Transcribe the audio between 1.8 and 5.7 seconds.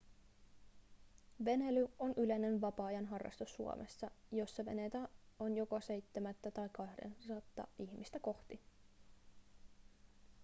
on yleinen vapaa-ajan harrastus suomessa jossa veneitä on